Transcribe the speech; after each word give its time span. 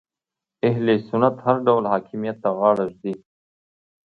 اهل 0.67 0.87
سنت 1.09 1.35
هر 1.45 1.55
ډول 1.67 1.83
حاکمیت 1.93 2.37
ته 2.43 2.49
غاړه 2.57 2.85
ږدي 2.93 3.13